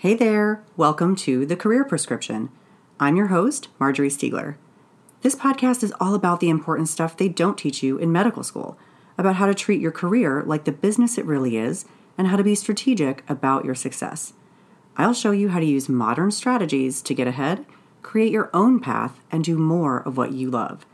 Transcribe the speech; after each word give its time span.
Hey 0.00 0.14
there, 0.14 0.64
welcome 0.78 1.14
to 1.16 1.44
The 1.44 1.56
Career 1.56 1.84
Prescription. 1.84 2.48
I'm 2.98 3.16
your 3.16 3.26
host, 3.26 3.68
Marjorie 3.78 4.08
Stiegler. 4.08 4.56
This 5.20 5.34
podcast 5.34 5.82
is 5.82 5.92
all 6.00 6.14
about 6.14 6.40
the 6.40 6.48
important 6.48 6.88
stuff 6.88 7.14
they 7.14 7.28
don't 7.28 7.58
teach 7.58 7.82
you 7.82 7.98
in 7.98 8.10
medical 8.10 8.42
school, 8.42 8.78
about 9.18 9.36
how 9.36 9.44
to 9.44 9.52
treat 9.52 9.78
your 9.78 9.92
career 9.92 10.42
like 10.46 10.64
the 10.64 10.72
business 10.72 11.18
it 11.18 11.26
really 11.26 11.58
is, 11.58 11.84
and 12.16 12.28
how 12.28 12.38
to 12.38 12.42
be 12.42 12.54
strategic 12.54 13.28
about 13.28 13.66
your 13.66 13.74
success. 13.74 14.32
I'll 14.96 15.12
show 15.12 15.32
you 15.32 15.50
how 15.50 15.60
to 15.60 15.66
use 15.66 15.86
modern 15.86 16.30
strategies 16.30 17.02
to 17.02 17.14
get 17.14 17.28
ahead, 17.28 17.66
create 18.00 18.32
your 18.32 18.48
own 18.54 18.80
path, 18.80 19.20
and 19.30 19.44
do 19.44 19.58
more 19.58 19.98
of 19.98 20.16
what 20.16 20.32
you 20.32 20.48
love. 20.48 20.86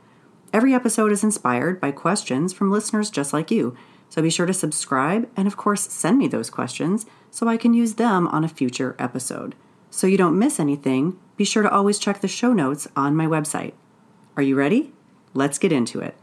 Every 0.52 0.74
episode 0.74 1.12
is 1.12 1.22
inspired 1.22 1.80
by 1.80 1.92
questions 1.92 2.52
from 2.52 2.72
listeners 2.72 3.10
just 3.10 3.32
like 3.32 3.52
you 3.52 3.76
so 4.08 4.22
be 4.22 4.30
sure 4.30 4.46
to 4.46 4.54
subscribe 4.54 5.28
and, 5.36 5.46
of 5.46 5.56
course, 5.56 5.92
send 5.92 6.18
me 6.18 6.28
those 6.28 6.50
questions 6.50 7.06
so 7.30 7.48
I 7.48 7.56
can 7.56 7.74
use 7.74 7.94
them 7.94 8.26
on 8.28 8.44
a 8.44 8.48
future 8.48 8.96
episode. 8.98 9.54
So 9.90 10.06
you 10.06 10.16
don't 10.16 10.38
miss 10.38 10.58
anything, 10.58 11.18
be 11.36 11.44
sure 11.44 11.62
to 11.62 11.70
always 11.70 11.98
check 11.98 12.20
the 12.20 12.28
show 12.28 12.52
notes 12.52 12.88
on 12.96 13.16
my 13.16 13.26
website. 13.26 13.74
Are 14.36 14.42
you 14.42 14.56
ready? 14.56 14.92
Let's 15.34 15.58
get 15.58 15.72
into 15.72 16.00
it. 16.00 16.14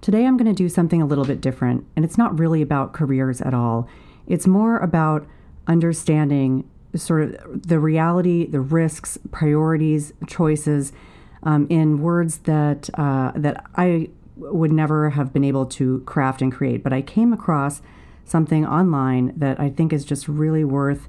Today, 0.00 0.26
I'm 0.26 0.36
going 0.36 0.44
to 0.46 0.52
do 0.52 0.68
something 0.68 1.00
a 1.00 1.06
little 1.06 1.24
bit 1.24 1.40
different, 1.40 1.86
and 1.96 2.04
it's 2.04 2.18
not 2.18 2.38
really 2.38 2.60
about 2.60 2.92
careers 2.92 3.40
at 3.40 3.54
all. 3.54 3.88
It's 4.26 4.46
more 4.46 4.78
about 4.78 5.26
understanding 5.66 6.68
sort 6.96 7.22
of 7.22 7.68
the 7.68 7.78
reality, 7.78 8.46
the 8.46 8.60
risks, 8.60 9.18
priorities, 9.30 10.12
choices 10.26 10.92
um, 11.42 11.66
in 11.68 12.00
words 12.00 12.38
that 12.38 12.90
uh, 12.94 13.32
that 13.36 13.64
I 13.76 14.10
would 14.36 14.72
never 14.72 15.10
have 15.10 15.32
been 15.32 15.44
able 15.44 15.66
to 15.66 16.00
craft 16.00 16.42
and 16.42 16.52
create. 16.52 16.82
But 16.82 16.92
I 16.92 17.02
came 17.02 17.32
across 17.32 17.82
something 18.24 18.66
online 18.66 19.32
that 19.36 19.60
I 19.60 19.70
think 19.70 19.92
is 19.92 20.04
just 20.04 20.26
really 20.26 20.64
worth 20.64 21.08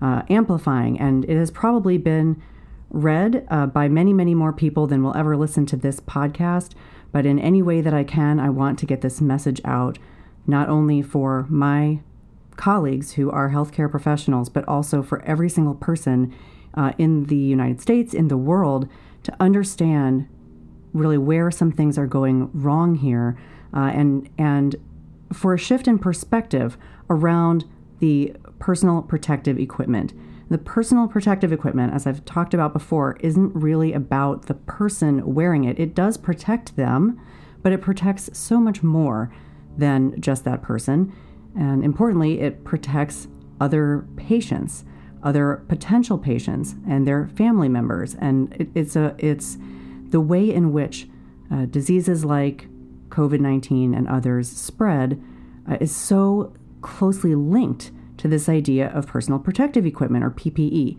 uh, 0.00 0.22
amplifying, 0.28 0.98
and 0.98 1.24
it 1.26 1.36
has 1.36 1.50
probably 1.50 1.98
been 1.98 2.42
read 2.90 3.46
uh, 3.50 3.66
by 3.66 3.88
many, 3.88 4.12
many 4.12 4.34
more 4.34 4.52
people 4.52 4.86
than 4.86 5.02
will 5.02 5.16
ever 5.16 5.36
listen 5.36 5.66
to 5.66 5.76
this 5.76 6.00
podcast. 6.00 6.72
But 7.12 7.26
in 7.26 7.38
any 7.38 7.62
way 7.62 7.80
that 7.80 7.94
I 7.94 8.04
can, 8.04 8.40
I 8.40 8.50
want 8.50 8.78
to 8.80 8.86
get 8.86 9.00
this 9.00 9.20
message 9.20 9.60
out, 9.64 9.98
not 10.46 10.68
only 10.68 11.00
for 11.02 11.46
my 11.48 12.00
colleagues 12.56 13.12
who 13.12 13.30
are 13.30 13.50
healthcare 13.50 13.90
professionals, 13.90 14.48
but 14.48 14.66
also 14.68 15.02
for 15.02 15.22
every 15.22 15.48
single 15.48 15.74
person 15.74 16.34
uh, 16.74 16.92
in 16.98 17.24
the 17.24 17.36
United 17.36 17.80
States, 17.80 18.14
in 18.14 18.28
the 18.28 18.36
world, 18.36 18.88
to 19.22 19.34
understand 19.40 20.28
really 20.92 21.18
where 21.18 21.50
some 21.50 21.72
things 21.72 21.98
are 21.98 22.06
going 22.06 22.50
wrong 22.52 22.94
here, 22.94 23.36
uh, 23.74 23.90
and 23.94 24.28
and 24.38 24.76
for 25.32 25.54
a 25.54 25.58
shift 25.58 25.88
in 25.88 25.98
perspective 25.98 26.76
around 27.10 27.64
the 27.98 28.34
personal 28.58 29.02
protective 29.02 29.58
equipment. 29.58 30.12
The 30.50 30.58
personal 30.58 31.08
protective 31.08 31.52
equipment, 31.52 31.94
as 31.94 32.06
I've 32.06 32.24
talked 32.24 32.54
about 32.54 32.72
before, 32.72 33.16
isn't 33.20 33.54
really 33.54 33.92
about 33.92 34.46
the 34.46 34.54
person 34.54 35.34
wearing 35.34 35.64
it. 35.64 35.78
It 35.78 35.94
does 35.94 36.16
protect 36.16 36.76
them, 36.76 37.20
but 37.62 37.72
it 37.72 37.80
protects 37.80 38.30
so 38.36 38.60
much 38.60 38.82
more 38.82 39.34
than 39.76 40.20
just 40.20 40.44
that 40.44 40.62
person. 40.62 41.12
And 41.56 41.84
importantly, 41.84 42.40
it 42.40 42.64
protects 42.64 43.28
other 43.60 44.06
patients, 44.16 44.84
other 45.22 45.64
potential 45.68 46.18
patients, 46.18 46.74
and 46.88 47.06
their 47.06 47.28
family 47.28 47.68
members. 47.68 48.14
And 48.16 48.52
it, 48.54 48.68
it's 48.74 48.96
a 48.96 49.14
it's 49.18 49.56
the 50.08 50.20
way 50.20 50.52
in 50.52 50.72
which 50.72 51.08
uh, 51.52 51.66
diseases 51.66 52.24
like 52.24 52.68
COVID 53.08 53.40
nineteen 53.40 53.94
and 53.94 54.08
others 54.08 54.48
spread 54.48 55.22
uh, 55.70 55.76
is 55.80 55.94
so 55.94 56.52
closely 56.82 57.34
linked 57.34 57.92
to 58.18 58.28
this 58.28 58.48
idea 58.48 58.88
of 58.88 59.06
personal 59.06 59.38
protective 59.38 59.86
equipment 59.86 60.24
or 60.24 60.30
PPE. 60.30 60.98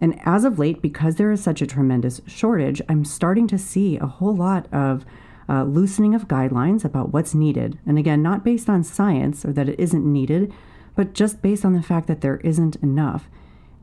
And 0.00 0.20
as 0.24 0.44
of 0.44 0.58
late, 0.58 0.82
because 0.82 1.14
there 1.14 1.30
is 1.30 1.42
such 1.42 1.62
a 1.62 1.66
tremendous 1.66 2.20
shortage, 2.26 2.82
I'm 2.88 3.04
starting 3.04 3.46
to 3.48 3.58
see 3.58 3.98
a 3.98 4.06
whole 4.06 4.34
lot 4.34 4.66
of 4.72 5.04
uh, 5.48 5.64
loosening 5.64 6.14
of 6.14 6.28
guidelines 6.28 6.84
about 6.84 7.12
what's 7.12 7.34
needed. 7.34 7.78
And 7.86 7.98
again, 7.98 8.22
not 8.22 8.44
based 8.44 8.68
on 8.68 8.84
science 8.84 9.44
or 9.44 9.52
that 9.52 9.68
it 9.68 9.78
isn't 9.78 10.04
needed, 10.04 10.52
but 10.94 11.12
just 11.12 11.42
based 11.42 11.64
on 11.64 11.72
the 11.72 11.82
fact 11.82 12.06
that 12.06 12.20
there 12.20 12.38
isn't 12.38 12.76
enough. 12.76 13.28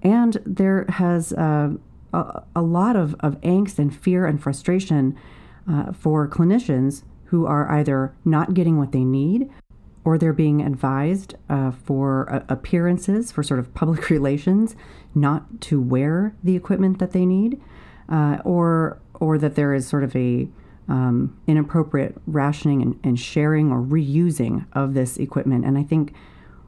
And 0.01 0.37
there 0.45 0.85
has 0.89 1.33
uh, 1.33 1.71
a, 2.13 2.43
a, 2.55 2.61
lot 2.61 2.95
of, 2.95 3.15
of 3.19 3.39
angst 3.41 3.79
and 3.79 3.95
fear 3.95 4.25
and 4.25 4.41
frustration 4.41 5.17
uh, 5.69 5.91
for 5.91 6.27
clinicians 6.27 7.03
who 7.25 7.45
are 7.45 7.69
either 7.71 8.15
not 8.25 8.53
getting 8.53 8.77
what 8.77 8.91
they 8.91 9.03
need 9.03 9.49
or 10.03 10.17
they're 10.17 10.33
being 10.33 10.61
advised 10.61 11.35
uh, 11.49 11.71
for 11.71 12.31
uh, 12.33 12.43
appearances, 12.49 13.31
for 13.31 13.43
sort 13.43 13.59
of 13.59 13.73
public 13.73 14.09
relations, 14.09 14.75
not 15.13 15.61
to 15.61 15.81
wear 15.81 16.35
the 16.43 16.55
equipment 16.55 16.99
that 16.99 17.11
they 17.11 17.25
need, 17.25 17.61
uh, 18.07 18.37
or 18.43 18.99
or 19.15 19.37
that 19.37 19.55
there 19.55 19.73
is 19.73 19.85
sort 19.85 20.03
of 20.03 20.15
a 20.15 20.47
um, 20.89 21.39
inappropriate 21.47 22.15
rationing 22.25 22.81
and, 22.81 22.99
and, 23.03 23.19
sharing 23.19 23.71
or 23.71 23.79
reusing 23.79 24.65
of 24.73 24.95
this 24.95 25.17
equipment. 25.17 25.63
And 25.63 25.77
I 25.77 25.83
think 25.83 26.13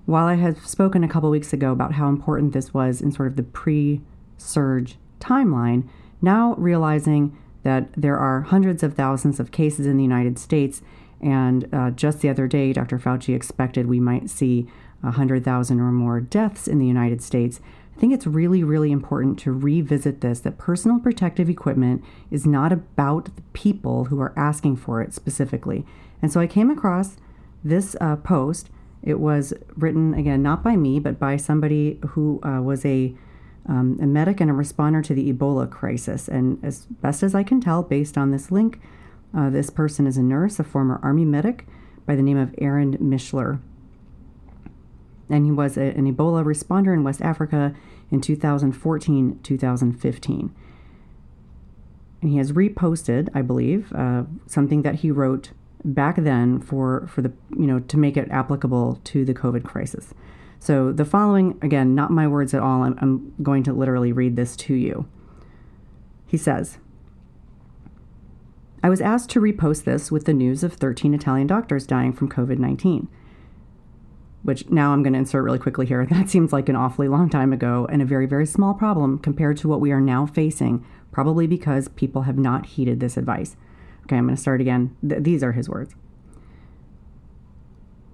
while 0.05 0.27
I 0.27 0.35
had 0.35 0.57
spoken 0.59 1.03
a 1.03 1.07
couple 1.07 1.29
weeks 1.31 1.53
ago 1.53 1.71
about 1.71 1.93
how 1.93 2.07
important 2.07 2.53
this 2.53 2.73
was 2.73 3.01
in 3.01 3.11
sort 3.11 3.27
of 3.27 3.35
the 3.35 3.43
pre 3.43 4.01
surge 4.37 4.97
timeline, 5.19 5.89
now 6.21 6.53
realizing 6.55 7.35
that 7.63 7.91
there 7.93 8.17
are 8.17 8.41
hundreds 8.41 8.83
of 8.83 8.93
thousands 8.93 9.39
of 9.39 9.51
cases 9.51 9.85
in 9.87 9.97
the 9.97 10.03
United 10.03 10.37
States, 10.37 10.81
and 11.19 11.67
uh, 11.73 11.91
just 11.91 12.21
the 12.21 12.29
other 12.29 12.47
day, 12.47 12.73
Dr. 12.73 12.99
Fauci 12.99 13.35
expected 13.35 13.87
we 13.87 13.99
might 13.99 14.29
see 14.29 14.67
100,000 15.01 15.79
or 15.79 15.91
more 15.91 16.19
deaths 16.19 16.67
in 16.67 16.79
the 16.79 16.85
United 16.85 17.21
States. 17.21 17.59
Think 18.01 18.15
it's 18.15 18.25
really, 18.25 18.63
really 18.63 18.91
important 18.91 19.37
to 19.41 19.51
revisit 19.51 20.21
this 20.21 20.39
that 20.39 20.57
personal 20.57 20.97
protective 20.97 21.51
equipment 21.51 22.03
is 22.31 22.47
not 22.47 22.71
about 22.71 23.25
the 23.25 23.43
people 23.53 24.05
who 24.05 24.19
are 24.19 24.33
asking 24.35 24.77
for 24.77 25.03
it 25.03 25.13
specifically. 25.13 25.85
And 26.19 26.33
so 26.33 26.39
I 26.39 26.47
came 26.47 26.71
across 26.71 27.17
this 27.63 27.95
uh, 28.01 28.15
post. 28.15 28.71
It 29.03 29.19
was 29.19 29.53
written, 29.75 30.15
again, 30.15 30.41
not 30.41 30.63
by 30.63 30.77
me, 30.77 30.99
but 30.99 31.19
by 31.19 31.37
somebody 31.37 31.99
who 32.07 32.39
uh, 32.41 32.59
was 32.59 32.83
a, 32.85 33.13
um, 33.67 33.99
a 34.01 34.07
medic 34.07 34.41
and 34.41 34.49
a 34.49 34.53
responder 34.55 35.03
to 35.03 35.13
the 35.13 35.31
Ebola 35.31 35.69
crisis. 35.69 36.27
And 36.27 36.57
as 36.65 36.87
best 36.87 37.21
as 37.21 37.35
I 37.35 37.43
can 37.43 37.61
tell, 37.61 37.83
based 37.83 38.17
on 38.17 38.31
this 38.31 38.49
link, 38.49 38.81
uh, 39.31 39.51
this 39.51 39.69
person 39.69 40.07
is 40.07 40.17
a 40.17 40.23
nurse, 40.23 40.59
a 40.59 40.63
former 40.63 40.99
Army 41.03 41.23
medic 41.23 41.67
by 42.07 42.15
the 42.15 42.23
name 42.23 42.39
of 42.39 42.55
Aaron 42.57 42.97
Mishler 42.97 43.59
and 45.31 45.45
he 45.45 45.51
was 45.51 45.77
a, 45.77 45.81
an 45.81 46.13
Ebola 46.13 46.43
responder 46.43 46.93
in 46.93 47.03
West 47.03 47.21
Africa 47.21 47.73
in 48.11 48.21
2014 48.21 49.39
2015. 49.41 50.55
And 52.21 52.29
he 52.29 52.37
has 52.37 52.51
reposted, 52.51 53.29
I 53.33 53.41
believe, 53.41 53.91
uh, 53.93 54.23
something 54.45 54.83
that 54.83 54.95
he 54.95 55.09
wrote 55.09 55.51
back 55.83 56.17
then 56.17 56.59
for, 56.61 57.07
for 57.07 57.23
the 57.23 57.31
you 57.57 57.65
know 57.65 57.79
to 57.79 57.97
make 57.97 58.17
it 58.17 58.29
applicable 58.29 58.99
to 59.05 59.25
the 59.25 59.33
COVID 59.33 59.63
crisis. 59.63 60.13
So 60.59 60.91
the 60.91 61.05
following, 61.05 61.57
again, 61.63 61.95
not 61.95 62.11
my 62.11 62.27
words 62.27 62.53
at 62.53 62.61
all. 62.61 62.83
I'm, 62.83 62.95
I'm 63.01 63.33
going 63.41 63.63
to 63.63 63.73
literally 63.73 64.11
read 64.11 64.35
this 64.35 64.55
to 64.57 64.75
you. 64.75 65.07
He 66.27 66.37
says. 66.37 66.77
I 68.83 68.89
was 68.89 69.01
asked 69.01 69.29
to 69.31 69.39
repost 69.39 69.83
this 69.83 70.11
with 70.11 70.25
the 70.25 70.33
news 70.33 70.63
of 70.63 70.73
13 70.73 71.13
Italian 71.13 71.45
doctors 71.45 71.85
dying 71.85 72.13
from 72.13 72.29
COVID 72.29 72.57
19 72.57 73.07
which 74.43 74.69
now 74.69 74.93
I'm 74.93 75.03
going 75.03 75.13
to 75.13 75.19
insert 75.19 75.43
really 75.43 75.59
quickly 75.59 75.85
here. 75.85 76.05
That 76.09 76.29
seems 76.29 76.51
like 76.51 76.69
an 76.69 76.75
awfully 76.75 77.07
long 77.07 77.29
time 77.29 77.53
ago 77.53 77.87
and 77.91 78.01
a 78.01 78.05
very, 78.05 78.25
very 78.25 78.45
small 78.45 78.73
problem 78.73 79.19
compared 79.19 79.57
to 79.57 79.67
what 79.67 79.79
we 79.79 79.91
are 79.91 80.01
now 80.01 80.25
facing, 80.25 80.85
probably 81.11 81.47
because 81.47 81.87
people 81.89 82.23
have 82.23 82.37
not 82.37 82.65
heeded 82.65 82.99
this 82.99 83.17
advice. 83.17 83.55
Okay, 84.03 84.17
I'm 84.17 84.25
going 84.25 84.35
to 84.35 84.41
start 84.41 84.61
again. 84.61 84.95
Th- 85.07 85.21
these 85.21 85.43
are 85.43 85.51
his 85.51 85.69
words. 85.69 85.95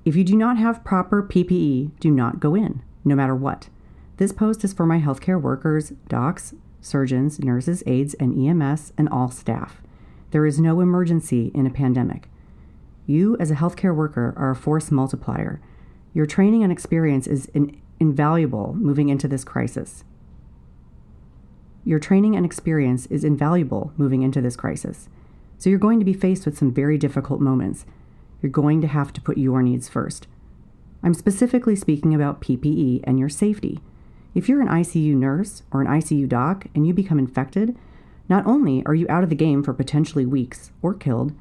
If 0.05 0.15
you 0.15 0.23
do 0.23 0.35
not 0.35 0.57
have 0.57 0.85
proper 0.85 1.21
PPE, 1.21 1.91
do 1.99 2.11
not 2.11 2.39
go 2.39 2.55
in, 2.55 2.81
no 3.03 3.15
matter 3.15 3.35
what. 3.35 3.69
This 4.17 4.31
post 4.31 4.63
is 4.63 4.73
for 4.73 4.85
my 4.85 4.99
healthcare 4.99 5.41
workers, 5.41 5.91
docs, 6.07 6.53
surgeons, 6.81 7.39
nurses, 7.39 7.83
aides, 7.85 8.13
and 8.15 8.33
EMS, 8.37 8.93
and 8.97 9.09
all 9.09 9.29
staff. 9.29 9.81
There 10.31 10.45
is 10.45 10.59
no 10.59 10.81
emergency 10.81 11.51
in 11.53 11.67
a 11.67 11.71
pandemic. 11.71 12.29
You, 13.05 13.37
as 13.39 13.51
a 13.51 13.55
healthcare 13.55 13.95
worker, 13.95 14.33
are 14.37 14.51
a 14.51 14.55
force 14.55 14.91
multiplier. 14.91 15.61
Your 16.17 16.25
training 16.25 16.63
and 16.63 16.71
experience 16.71 17.27
is 17.27 17.45
in, 17.53 17.79
invaluable 17.99 18.73
moving 18.73 19.09
into 19.09 19.27
this 19.27 19.43
crisis. 19.43 20.03
Your 21.85 21.99
training 21.99 22.35
and 22.35 22.43
experience 22.43 23.05
is 23.05 23.23
invaluable 23.23 23.93
moving 23.97 24.23
into 24.23 24.41
this 24.41 24.55
crisis. 24.55 25.09
So 25.59 25.69
you're 25.69 25.77
going 25.77 25.99
to 25.99 26.05
be 26.05 26.13
faced 26.13 26.47
with 26.47 26.57
some 26.57 26.73
very 26.73 26.97
difficult 26.97 27.39
moments. 27.39 27.85
You're 28.41 28.49
going 28.49 28.81
to 28.81 28.87
have 28.87 29.13
to 29.13 29.21
put 29.21 29.37
your 29.37 29.61
needs 29.61 29.89
first. 29.89 30.25
I'm 31.03 31.13
specifically 31.13 31.75
speaking 31.75 32.15
about 32.15 32.41
PPE 32.41 33.01
and 33.03 33.19
your 33.19 33.29
safety. 33.29 33.79
If 34.33 34.49
you're 34.49 34.61
an 34.61 34.69
ICU 34.69 35.13
nurse 35.13 35.61
or 35.71 35.81
an 35.81 35.87
ICU 35.87 36.27
doc 36.27 36.65
and 36.73 36.87
you 36.87 36.95
become 36.95 37.19
infected, 37.19 37.77
not 38.27 38.43
only 38.47 38.83
are 38.87 38.95
you 38.95 39.05
out 39.07 39.23
of 39.23 39.29
the 39.29 39.35
game 39.35 39.61
for 39.61 39.71
potentially 39.71 40.25
weeks 40.25 40.71
or 40.81 40.95
killed, 40.95 41.33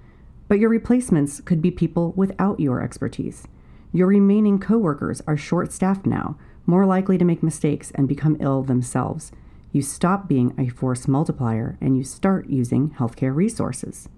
But 0.48 0.58
your 0.58 0.68
replacements 0.68 1.40
could 1.40 1.62
be 1.62 1.70
people 1.70 2.12
without 2.14 2.60
your 2.60 2.82
expertise. 2.82 3.48
Your 3.92 4.08
remaining 4.08 4.58
coworkers 4.58 5.22
are 5.26 5.36
short 5.36 5.72
staffed 5.72 6.06
now, 6.06 6.36
more 6.66 6.84
likely 6.84 7.16
to 7.18 7.24
make 7.24 7.42
mistakes 7.42 7.92
and 7.94 8.08
become 8.08 8.36
ill 8.40 8.62
themselves. 8.62 9.32
You 9.72 9.82
stop 9.82 10.28
being 10.28 10.54
a 10.58 10.68
force 10.68 11.06
multiplier 11.06 11.78
and 11.80 11.96
you 11.96 12.04
start 12.04 12.48
using 12.48 12.90
healthcare 12.90 13.34
resources. 13.34 14.08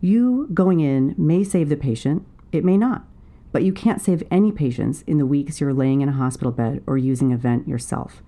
You 0.00 0.48
going 0.54 0.80
in 0.80 1.14
may 1.18 1.42
save 1.42 1.68
the 1.68 1.76
patient, 1.76 2.24
it 2.52 2.64
may 2.64 2.76
not, 2.76 3.04
but 3.50 3.64
you 3.64 3.72
can't 3.72 4.00
save 4.00 4.22
any 4.30 4.52
patients 4.52 5.02
in 5.06 5.18
the 5.18 5.26
weeks 5.26 5.60
you're 5.60 5.74
laying 5.74 6.00
in 6.00 6.08
a 6.08 6.12
hospital 6.12 6.52
bed 6.52 6.82
or 6.86 6.96
using 6.96 7.32
a 7.32 7.36
vent 7.36 7.66
yourself. 7.66 8.22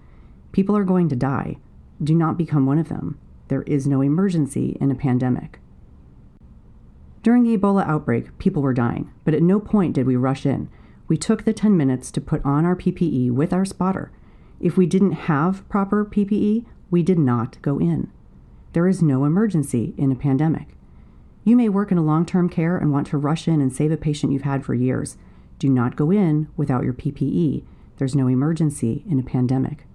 People 0.52 0.76
are 0.76 0.84
going 0.84 1.08
to 1.08 1.16
die. 1.16 1.58
Do 2.02 2.14
not 2.14 2.36
become 2.36 2.66
one 2.66 2.78
of 2.78 2.88
them. 2.88 3.19
There 3.48 3.62
is 3.62 3.86
no 3.86 4.00
emergency 4.00 4.76
in 4.81 4.90
a 4.90 4.96
pandemic. 4.96 5.60
During 7.22 7.43
the 7.43 7.56
Ebola 7.56 7.87
outbreak, 7.87 8.38
people 8.38 8.62
were 8.62 8.72
dying, 8.72 9.11
but 9.25 9.34
at 9.34 9.43
no 9.43 9.61
point 9.61 9.94
did 9.94 10.06
we 10.06 10.17
rush 10.17 10.46
in. 10.46 10.69
We 11.06 11.19
took 11.19 11.44
the 11.44 11.52
10 11.52 11.76
minutes 11.76 12.11
to 12.12 12.20
put 12.20 12.44
on 12.44 12.64
our 12.64 12.76
PPE 12.76 13.31
with 13.32 13.52
our 13.52 13.64
spotter. 13.64 14.11
If 14.58 14.76
we 14.76 14.87
didn't 14.87 15.12
have 15.12 15.69
proper 15.69 16.05
PPE, 16.05 16.64
we 16.90 17.02
did 17.02 17.19
not 17.19 17.61
go 17.62 17.78
in. 17.78 18.11
There 18.72 18.87
is 18.87 19.02
no 19.02 19.25
emergency 19.25 19.94
in 19.99 20.12
a 20.12 20.17
pandemic. 20.17 20.69
You 21.44 21.56
may 21.56 21.69
work 21.69 21.90
in 21.90 21.99
a 21.99 22.05
long 22.05 22.25
term 22.25 22.49
care 22.49 22.76
and 22.76 22.93
want 22.93 23.06
to 23.08 23.19
rush 23.19 23.49
in 23.49 23.61
and 23.61 23.72
save 23.72 23.90
a 23.90 23.96
patient 23.96 24.32
you've 24.32 24.43
had 24.43 24.64
for 24.64 24.75
years. 24.75 25.17
Do 25.58 25.69
not 25.69 25.96
go 25.96 26.11
in 26.11 26.49
without 26.56 26.84
your 26.84 26.94
PPE. 26.94 27.64
There's 27.96 28.14
no 28.14 28.28
emergency 28.28 29.05
in 29.08 29.19
a 29.19 29.25
pandemic. 29.25 29.87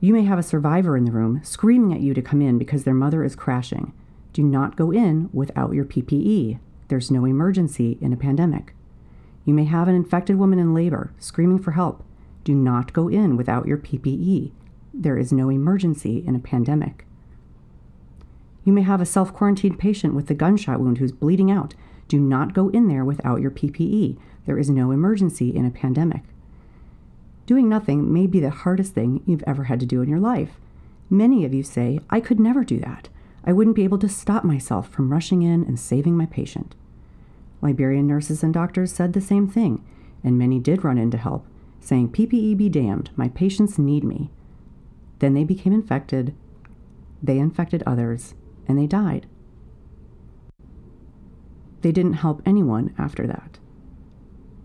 You 0.00 0.14
may 0.14 0.24
have 0.24 0.38
a 0.38 0.42
survivor 0.42 0.96
in 0.96 1.04
the 1.04 1.12
room 1.12 1.40
screaming 1.44 1.92
at 1.92 2.00
you 2.00 2.12
to 2.14 2.22
come 2.22 2.42
in 2.42 2.58
because 2.58 2.84
their 2.84 2.94
mother 2.94 3.22
is 3.22 3.36
crashing. 3.36 3.92
Do 4.32 4.42
not 4.42 4.76
go 4.76 4.90
in 4.90 5.28
without 5.32 5.74
your 5.74 5.84
PPE. 5.84 6.58
There's 6.88 7.10
no 7.10 7.24
emergency 7.24 7.98
in 8.00 8.12
a 8.12 8.16
pandemic. 8.16 8.74
You 9.44 9.54
may 9.54 9.64
have 9.64 9.88
an 9.88 9.94
infected 9.94 10.36
woman 10.36 10.58
in 10.58 10.74
labor 10.74 11.12
screaming 11.18 11.58
for 11.58 11.72
help. 11.72 12.04
Do 12.44 12.54
not 12.54 12.92
go 12.92 13.08
in 13.08 13.36
without 13.36 13.66
your 13.66 13.78
PPE. 13.78 14.52
There 14.92 15.16
is 15.16 15.32
no 15.32 15.48
emergency 15.48 16.22
in 16.26 16.34
a 16.34 16.40
pandemic. 16.40 17.06
You 18.64 18.72
may 18.72 18.82
have 18.82 19.00
a 19.00 19.06
self 19.06 19.32
quarantined 19.32 19.78
patient 19.78 20.14
with 20.14 20.30
a 20.30 20.34
gunshot 20.34 20.80
wound 20.80 20.98
who's 20.98 21.12
bleeding 21.12 21.50
out. 21.50 21.74
Do 22.08 22.18
not 22.20 22.54
go 22.54 22.68
in 22.70 22.88
there 22.88 23.04
without 23.04 23.40
your 23.40 23.50
PPE. 23.50 24.18
There 24.46 24.58
is 24.58 24.70
no 24.70 24.90
emergency 24.90 25.54
in 25.54 25.64
a 25.64 25.70
pandemic. 25.70 26.22
Doing 27.46 27.68
nothing 27.68 28.12
may 28.12 28.26
be 28.26 28.40
the 28.40 28.50
hardest 28.50 28.94
thing 28.94 29.22
you've 29.26 29.44
ever 29.46 29.64
had 29.64 29.80
to 29.80 29.86
do 29.86 30.02
in 30.02 30.08
your 30.08 30.20
life. 30.20 30.60
Many 31.08 31.44
of 31.44 31.54
you 31.54 31.62
say, 31.62 32.00
I 32.08 32.20
could 32.20 32.38
never 32.38 32.62
do 32.62 32.78
that. 32.78 33.08
I 33.44 33.52
wouldn't 33.52 33.76
be 33.76 33.84
able 33.84 33.98
to 33.98 34.08
stop 34.08 34.44
myself 34.44 34.88
from 34.88 35.10
rushing 35.10 35.42
in 35.42 35.64
and 35.64 35.78
saving 35.78 36.16
my 36.16 36.26
patient. 36.26 36.74
Liberian 37.62 38.06
nurses 38.06 38.42
and 38.42 38.52
doctors 38.52 38.92
said 38.92 39.12
the 39.12 39.20
same 39.20 39.48
thing, 39.48 39.84
and 40.22 40.38
many 40.38 40.58
did 40.58 40.84
run 40.84 40.98
in 40.98 41.10
to 41.10 41.18
help, 41.18 41.46
saying, 41.80 42.10
PPE 42.10 42.56
be 42.56 42.68
damned, 42.68 43.10
my 43.16 43.28
patients 43.28 43.78
need 43.78 44.04
me. 44.04 44.30
Then 45.18 45.34
they 45.34 45.44
became 45.44 45.72
infected, 45.72 46.34
they 47.22 47.38
infected 47.38 47.82
others, 47.86 48.34
and 48.66 48.78
they 48.78 48.86
died. 48.86 49.26
They 51.82 51.92
didn't 51.92 52.14
help 52.14 52.42
anyone 52.44 52.94
after 52.98 53.26
that. 53.26 53.58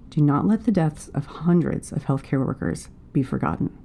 Do 0.09 0.21
not 0.21 0.45
let 0.45 0.65
the 0.65 0.71
deaths 0.71 1.09
of 1.09 1.25
hundreds 1.25 1.91
of 1.91 2.05
healthcare 2.05 2.45
workers 2.45 2.89
be 3.13 3.23
forgotten. 3.23 3.77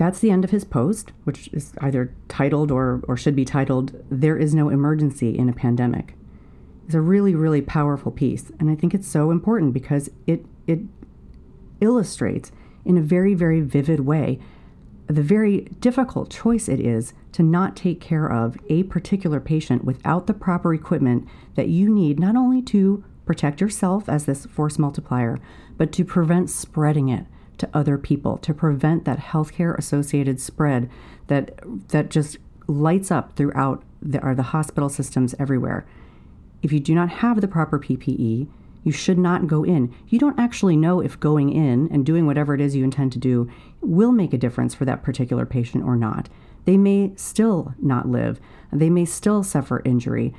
That's 0.00 0.20
the 0.20 0.30
end 0.30 0.44
of 0.44 0.50
his 0.50 0.64
post, 0.64 1.12
which 1.24 1.48
is 1.52 1.74
either 1.78 2.14
titled 2.26 2.70
or, 2.70 3.02
or 3.06 3.18
should 3.18 3.36
be 3.36 3.44
titled, 3.44 4.02
There 4.10 4.38
is 4.38 4.54
No 4.54 4.70
Emergency 4.70 5.36
in 5.36 5.50
a 5.50 5.52
Pandemic. 5.52 6.14
It's 6.86 6.94
a 6.94 7.02
really, 7.02 7.34
really 7.34 7.60
powerful 7.60 8.10
piece. 8.10 8.50
And 8.58 8.70
I 8.70 8.76
think 8.76 8.94
it's 8.94 9.06
so 9.06 9.30
important 9.30 9.74
because 9.74 10.08
it, 10.26 10.46
it 10.66 10.78
illustrates 11.82 12.50
in 12.82 12.96
a 12.96 13.02
very, 13.02 13.34
very 13.34 13.60
vivid 13.60 14.00
way 14.00 14.38
the 15.06 15.20
very 15.20 15.66
difficult 15.80 16.30
choice 16.30 16.66
it 16.66 16.80
is 16.80 17.12
to 17.32 17.42
not 17.42 17.76
take 17.76 18.00
care 18.00 18.26
of 18.26 18.56
a 18.70 18.84
particular 18.84 19.38
patient 19.38 19.84
without 19.84 20.26
the 20.26 20.32
proper 20.32 20.72
equipment 20.72 21.28
that 21.56 21.68
you 21.68 21.90
need 21.90 22.18
not 22.18 22.36
only 22.36 22.62
to 22.62 23.04
protect 23.26 23.60
yourself 23.60 24.08
as 24.08 24.24
this 24.24 24.46
force 24.46 24.78
multiplier, 24.78 25.38
but 25.76 25.92
to 25.92 26.06
prevent 26.06 26.48
spreading 26.48 27.10
it 27.10 27.26
to 27.60 27.70
other 27.72 27.96
people, 27.96 28.38
to 28.38 28.52
prevent 28.52 29.04
that 29.04 29.18
healthcare 29.18 29.76
associated 29.78 30.40
spread 30.40 30.90
that 31.28 31.60
that 31.88 32.10
just 32.10 32.38
lights 32.66 33.10
up 33.10 33.36
throughout 33.36 33.82
the, 34.02 34.20
are 34.20 34.34
the 34.34 34.42
hospital 34.44 34.88
systems 34.88 35.34
everywhere. 35.38 35.86
If 36.62 36.72
you 36.72 36.80
do 36.80 36.94
not 36.94 37.08
have 37.08 37.40
the 37.40 37.48
proper 37.48 37.78
PPE, 37.78 38.48
you 38.82 38.92
should 38.92 39.18
not 39.18 39.46
go 39.46 39.62
in. 39.64 39.94
You 40.08 40.18
don't 40.18 40.38
actually 40.38 40.76
know 40.76 41.00
if 41.00 41.20
going 41.20 41.50
in 41.50 41.88
and 41.92 42.06
doing 42.06 42.26
whatever 42.26 42.54
it 42.54 42.60
is 42.60 42.74
you 42.74 42.84
intend 42.84 43.12
to 43.12 43.18
do 43.18 43.50
will 43.80 44.12
make 44.12 44.32
a 44.32 44.38
difference 44.38 44.74
for 44.74 44.84
that 44.86 45.02
particular 45.02 45.44
patient 45.44 45.84
or 45.84 45.96
not. 45.96 46.28
They 46.64 46.76
may 46.76 47.12
still 47.16 47.74
not 47.80 48.08
live, 48.08 48.40
they 48.72 48.90
may 48.90 49.04
still 49.04 49.42
suffer 49.42 49.82
injury. 49.84 50.34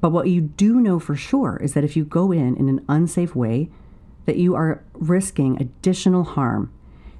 But 0.00 0.10
what 0.10 0.28
you 0.28 0.40
do 0.40 0.80
know 0.80 0.98
for 0.98 1.14
sure 1.14 1.58
is 1.62 1.74
that 1.74 1.84
if 1.84 1.96
you 1.96 2.04
go 2.04 2.32
in 2.32 2.56
in 2.56 2.68
an 2.68 2.84
unsafe 2.88 3.34
way, 3.36 3.70
that 4.26 4.36
you 4.36 4.54
are 4.54 4.82
risking 4.94 5.60
additional 5.60 6.24
harm. 6.24 6.72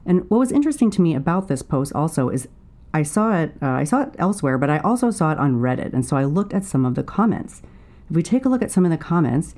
And 0.04 0.28
what 0.30 0.38
was 0.38 0.52
interesting 0.52 0.90
to 0.92 1.02
me 1.02 1.14
about 1.14 1.48
this 1.48 1.62
post 1.62 1.92
also 1.94 2.28
is 2.28 2.48
I 2.94 3.02
saw 3.02 3.34
it 3.36 3.54
uh, 3.62 3.66
I 3.66 3.84
saw 3.84 4.02
it 4.02 4.14
elsewhere, 4.18 4.58
but 4.58 4.70
I 4.70 4.78
also 4.78 5.10
saw 5.10 5.32
it 5.32 5.38
on 5.38 5.60
Reddit, 5.60 5.92
and 5.92 6.04
so 6.04 6.16
I 6.16 6.24
looked 6.24 6.52
at 6.52 6.64
some 6.64 6.84
of 6.84 6.94
the 6.94 7.02
comments. 7.02 7.62
If 8.10 8.16
we 8.16 8.22
take 8.22 8.44
a 8.44 8.48
look 8.48 8.62
at 8.62 8.70
some 8.70 8.84
of 8.84 8.90
the 8.90 8.98
comments, 8.98 9.54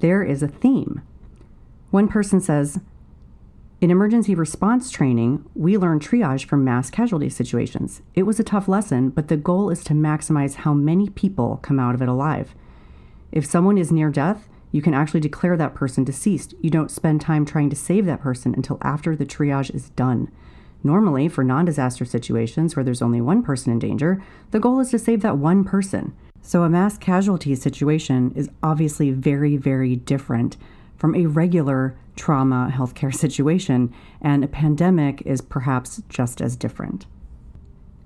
there 0.00 0.22
is 0.22 0.42
a 0.42 0.48
theme. 0.48 1.02
One 1.90 2.08
person 2.08 2.40
says, 2.40 2.80
in 3.80 3.90
emergency 3.92 4.34
response 4.34 4.90
training, 4.90 5.44
we 5.54 5.76
learn 5.76 6.00
triage 6.00 6.46
from 6.46 6.64
mass 6.64 6.90
casualty 6.90 7.28
situations. 7.28 8.02
It 8.14 8.24
was 8.24 8.40
a 8.40 8.44
tough 8.44 8.66
lesson, 8.66 9.10
but 9.10 9.28
the 9.28 9.36
goal 9.36 9.70
is 9.70 9.84
to 9.84 9.94
maximize 9.94 10.56
how 10.56 10.74
many 10.74 11.08
people 11.08 11.60
come 11.62 11.78
out 11.78 11.94
of 11.94 12.02
it 12.02 12.08
alive. 12.08 12.54
If 13.30 13.46
someone 13.46 13.78
is 13.78 13.92
near 13.92 14.10
death, 14.10 14.48
you 14.70 14.82
can 14.82 14.94
actually 14.94 15.20
declare 15.20 15.56
that 15.56 15.74
person 15.74 16.04
deceased. 16.04 16.54
You 16.60 16.70
don't 16.70 16.90
spend 16.90 17.20
time 17.20 17.44
trying 17.44 17.70
to 17.70 17.76
save 17.76 18.06
that 18.06 18.20
person 18.20 18.54
until 18.54 18.78
after 18.82 19.16
the 19.16 19.26
triage 19.26 19.74
is 19.74 19.90
done. 19.90 20.30
Normally, 20.84 21.28
for 21.28 21.42
non 21.42 21.64
disaster 21.64 22.04
situations 22.04 22.76
where 22.76 22.84
there's 22.84 23.02
only 23.02 23.20
one 23.20 23.42
person 23.42 23.72
in 23.72 23.78
danger, 23.78 24.22
the 24.52 24.60
goal 24.60 24.78
is 24.80 24.90
to 24.90 24.98
save 24.98 25.22
that 25.22 25.38
one 25.38 25.64
person. 25.64 26.14
So, 26.40 26.62
a 26.62 26.68
mass 26.68 26.96
casualty 26.96 27.54
situation 27.54 28.32
is 28.36 28.50
obviously 28.62 29.10
very, 29.10 29.56
very 29.56 29.96
different 29.96 30.56
from 30.96 31.14
a 31.14 31.26
regular 31.26 31.96
trauma 32.14 32.72
healthcare 32.74 33.14
situation, 33.24 33.92
and 34.20 34.44
a 34.44 34.48
pandemic 34.48 35.22
is 35.26 35.40
perhaps 35.40 36.02
just 36.08 36.40
as 36.40 36.56
different. 36.56 37.06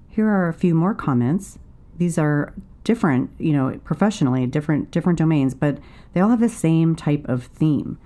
Here 0.08 0.28
are 0.28 0.48
a 0.48 0.54
few 0.54 0.74
more 0.74 0.94
comments. 0.94 1.58
These 1.98 2.18
are 2.18 2.54
different, 2.84 3.30
you 3.38 3.52
know, 3.52 3.78
professionally, 3.84 4.46
different 4.46 4.90
different 4.90 5.18
domains, 5.18 5.54
but 5.54 5.78
they 6.12 6.20
all 6.20 6.30
have 6.30 6.40
the 6.40 6.48
same 6.48 6.94
type 6.94 7.24
of 7.28 7.44
theme. 7.44 7.98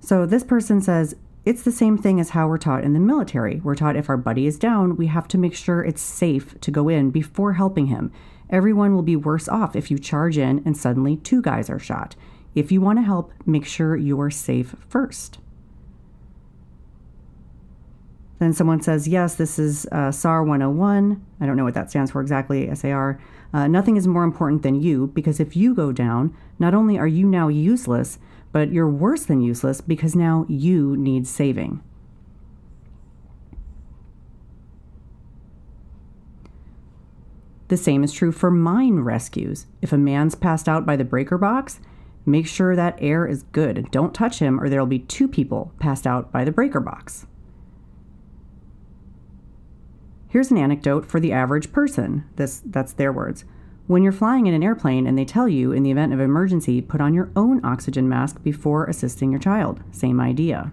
So 0.00 0.26
this 0.26 0.44
person 0.44 0.80
says 0.80 1.16
it's 1.44 1.62
the 1.62 1.72
same 1.72 1.96
thing 1.96 2.18
as 2.18 2.30
how 2.30 2.48
we're 2.48 2.58
taught 2.58 2.84
in 2.84 2.92
the 2.92 3.00
military. 3.00 3.60
We're 3.62 3.76
taught 3.76 3.96
if 3.96 4.08
our 4.08 4.16
buddy 4.16 4.46
is 4.46 4.58
down, 4.58 4.96
we 4.96 5.06
have 5.06 5.28
to 5.28 5.38
make 5.38 5.54
sure 5.54 5.82
it's 5.82 6.02
safe 6.02 6.60
to 6.60 6.70
go 6.70 6.88
in 6.88 7.10
before 7.10 7.52
helping 7.54 7.86
him. 7.86 8.12
Everyone 8.50 8.94
will 8.94 9.02
be 9.02 9.16
worse 9.16 9.48
off 9.48 9.76
if 9.76 9.90
you 9.90 9.98
charge 9.98 10.38
in 10.38 10.62
and 10.64 10.76
suddenly 10.76 11.16
two 11.16 11.42
guys 11.42 11.70
are 11.70 11.78
shot. 11.78 12.16
If 12.54 12.72
you 12.72 12.80
want 12.80 12.98
to 12.98 13.04
help, 13.04 13.32
make 13.44 13.66
sure 13.66 13.96
you're 13.96 14.30
safe 14.30 14.74
first. 14.88 15.38
Then 18.38 18.52
someone 18.52 18.82
says, 18.82 19.08
Yes, 19.08 19.34
this 19.36 19.58
is 19.58 19.86
uh, 19.92 20.12
SAR 20.12 20.42
101. 20.42 21.24
I 21.40 21.46
don't 21.46 21.56
know 21.56 21.64
what 21.64 21.74
that 21.74 21.90
stands 21.90 22.10
for 22.10 22.20
exactly, 22.20 22.72
SAR. 22.74 23.20
Uh, 23.52 23.66
nothing 23.66 23.96
is 23.96 24.06
more 24.06 24.24
important 24.24 24.62
than 24.62 24.80
you 24.80 25.06
because 25.08 25.40
if 25.40 25.56
you 25.56 25.74
go 25.74 25.92
down, 25.92 26.36
not 26.58 26.74
only 26.74 26.98
are 26.98 27.06
you 27.06 27.26
now 27.26 27.48
useless, 27.48 28.18
but 28.52 28.72
you're 28.72 28.88
worse 28.88 29.24
than 29.24 29.40
useless 29.40 29.80
because 29.80 30.14
now 30.14 30.44
you 30.48 30.96
need 30.96 31.26
saving. 31.26 31.82
The 37.68 37.76
same 37.76 38.04
is 38.04 38.12
true 38.12 38.30
for 38.30 38.50
mine 38.50 39.00
rescues. 39.00 39.66
If 39.82 39.92
a 39.92 39.98
man's 39.98 40.34
passed 40.34 40.68
out 40.68 40.86
by 40.86 40.96
the 40.96 41.04
breaker 41.04 41.36
box, 41.36 41.80
make 42.24 42.46
sure 42.46 42.76
that 42.76 42.98
air 43.00 43.26
is 43.26 43.42
good. 43.42 43.90
Don't 43.90 44.14
touch 44.14 44.38
him, 44.38 44.60
or 44.60 44.68
there'll 44.68 44.86
be 44.86 45.00
two 45.00 45.26
people 45.26 45.72
passed 45.80 46.06
out 46.06 46.30
by 46.30 46.44
the 46.44 46.52
breaker 46.52 46.80
box. 46.80 47.26
Here's 50.36 50.50
an 50.50 50.58
anecdote 50.58 51.06
for 51.06 51.18
the 51.18 51.32
average 51.32 51.72
person. 51.72 52.24
This 52.36 52.60
that's 52.66 52.92
their 52.92 53.10
words. 53.10 53.46
When 53.86 54.02
you're 54.02 54.12
flying 54.12 54.46
in 54.46 54.52
an 54.52 54.62
airplane 54.62 55.06
and 55.06 55.16
they 55.16 55.24
tell 55.24 55.48
you 55.48 55.72
in 55.72 55.82
the 55.82 55.90
event 55.90 56.12
of 56.12 56.20
emergency, 56.20 56.82
put 56.82 57.00
on 57.00 57.14
your 57.14 57.30
own 57.34 57.64
oxygen 57.64 58.06
mask 58.06 58.42
before 58.42 58.84
assisting 58.84 59.30
your 59.30 59.40
child. 59.40 59.82
Same 59.92 60.20
idea. 60.20 60.72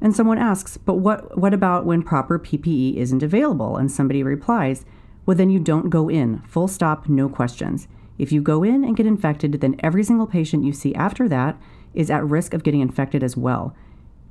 And 0.00 0.14
someone 0.14 0.38
asks, 0.38 0.76
but 0.76 0.98
what, 0.98 1.36
what 1.36 1.52
about 1.52 1.84
when 1.84 2.04
proper 2.04 2.38
PPE 2.38 2.94
isn't 2.94 3.24
available? 3.24 3.76
And 3.76 3.90
somebody 3.90 4.22
replies, 4.22 4.84
well, 5.26 5.36
then 5.36 5.50
you 5.50 5.58
don't 5.58 5.90
go 5.90 6.08
in. 6.08 6.42
Full 6.42 6.68
stop, 6.68 7.08
no 7.08 7.28
questions. 7.28 7.88
If 8.18 8.30
you 8.30 8.40
go 8.40 8.62
in 8.62 8.84
and 8.84 8.96
get 8.96 9.04
infected, 9.04 9.60
then 9.60 9.80
every 9.80 10.04
single 10.04 10.28
patient 10.28 10.62
you 10.62 10.72
see 10.72 10.94
after 10.94 11.28
that 11.28 11.60
is 11.92 12.08
at 12.08 12.24
risk 12.24 12.54
of 12.54 12.62
getting 12.62 12.82
infected 12.82 13.24
as 13.24 13.36
well. 13.36 13.74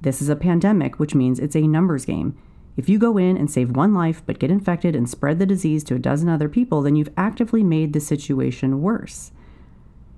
This 0.01 0.21
is 0.21 0.29
a 0.29 0.35
pandemic, 0.35 0.99
which 0.99 1.15
means 1.15 1.39
it's 1.39 1.55
a 1.55 1.67
numbers 1.67 2.05
game. 2.05 2.37
If 2.75 2.87
you 2.87 2.99
go 2.99 3.17
in 3.17 3.37
and 3.37 3.49
save 3.49 3.75
one 3.75 3.93
life 3.93 4.21
but 4.25 4.39
get 4.39 4.51
infected 4.51 4.95
and 4.95 5.09
spread 5.09 5.39
the 5.39 5.45
disease 5.45 5.83
to 5.85 5.95
a 5.95 5.99
dozen 5.99 6.29
other 6.29 6.47
people, 6.47 6.83
then 6.83 6.95
you've 6.95 7.13
actively 7.17 7.63
made 7.63 7.93
the 7.93 7.99
situation 7.99 8.81
worse. 8.81 9.31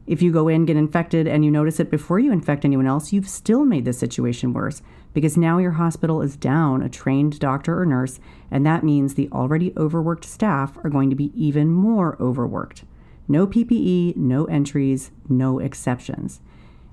If 0.06 0.22
you 0.22 0.32
go 0.32 0.48
in, 0.48 0.66
get 0.66 0.76
infected, 0.76 1.28
and 1.28 1.46
you 1.46 1.52
notice 1.52 1.80
it 1.80 1.92
before 1.92 2.18
you 2.18 2.32
infect 2.32 2.66
anyone 2.66 2.88
else, 2.88 3.14
you've 3.14 3.30
still 3.30 3.64
made 3.64 3.86
the 3.86 3.94
situation 3.94 4.54
worse 4.54 4.82
because 5.14 5.38
now 5.38 5.60
your 5.60 5.74
hospital 5.74 6.22
is 6.24 6.36
down 6.36 6.82
a 6.82 6.90
trained 6.90 7.40
doctor 7.40 7.80
or 7.80 7.86
nurse, 7.86 8.20
and 8.50 8.66
that 8.66 8.84
means 8.84 9.14
the 9.14 9.30
already 9.32 9.72
overworked 9.78 10.26
staff 10.26 10.78
are 10.84 10.90
going 10.90 11.12
to 11.12 11.16
be 11.16 11.32
even 11.36 11.70
more 11.70 12.18
overworked. 12.20 12.84
No 13.28 13.46
PPE, 13.46 14.18
no 14.18 14.46
entries, 14.46 15.12
no 15.30 15.60
exceptions. 15.60 16.42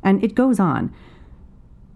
And 0.02 0.22
it 0.22 0.34
goes 0.34 0.60
on. 0.60 0.92